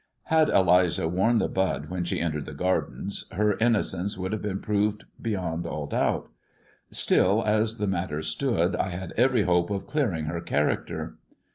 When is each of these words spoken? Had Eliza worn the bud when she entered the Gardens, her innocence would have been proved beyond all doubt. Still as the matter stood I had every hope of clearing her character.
Had 0.23 0.49
Eliza 0.49 1.07
worn 1.07 1.37
the 1.37 1.47
bud 1.47 1.89
when 1.89 2.03
she 2.05 2.19
entered 2.19 2.45
the 2.47 2.55
Gardens, 2.55 3.25
her 3.33 3.55
innocence 3.59 4.17
would 4.17 4.31
have 4.31 4.41
been 4.41 4.59
proved 4.59 5.05
beyond 5.21 5.67
all 5.67 5.85
doubt. 5.85 6.31
Still 6.89 7.43
as 7.45 7.77
the 7.77 7.85
matter 7.85 8.23
stood 8.23 8.75
I 8.75 8.89
had 8.89 9.11
every 9.11 9.43
hope 9.43 9.69
of 9.69 9.85
clearing 9.85 10.25
her 10.25 10.41
character. 10.41 11.19